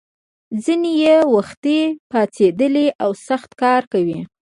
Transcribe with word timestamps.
ځینې 0.63 0.91
یې 1.03 1.15
وختي 1.35 1.79
پاڅېدلي 2.09 2.87
او 3.03 3.09
سخت 3.27 3.49
کار 3.61 3.81
کوي. 3.93 4.19